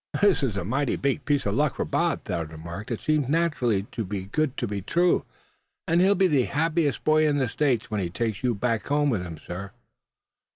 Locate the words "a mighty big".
0.57-1.25